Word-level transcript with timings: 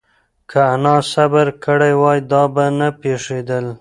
که 0.49 0.59
انا 0.73 0.95
صبر 1.11 1.47
کړی 1.63 1.93
وای، 2.01 2.19
دا 2.31 2.43
به 2.53 2.65
نه 2.79 2.89
پېښېدل. 3.01 3.65